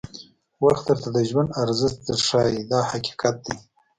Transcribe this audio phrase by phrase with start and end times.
[0.65, 3.55] وخت درته د ژوند ارزښت در ښایي دا حقیقت دی.